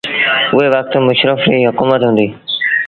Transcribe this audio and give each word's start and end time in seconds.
اُئي 0.55 0.67
وکت 0.73 0.93
مشرڦ 1.07 1.39
ريٚ 1.51 1.67
هڪومت 1.69 2.01
هُݩديٚ۔ 2.07 2.33